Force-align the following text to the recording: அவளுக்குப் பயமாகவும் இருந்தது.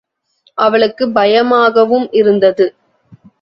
அவளுக்குப் 0.57 1.13
பயமாகவும் 1.13 2.07
இருந்தது. 2.11 2.65